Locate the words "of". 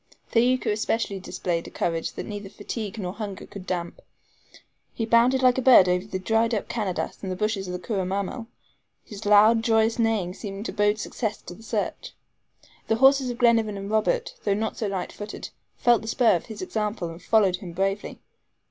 7.67-7.79, 13.29-13.37, 16.35-16.47